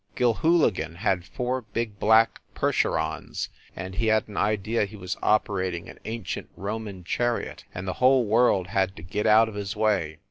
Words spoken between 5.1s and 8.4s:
operating an ancient Roman chariot and the whole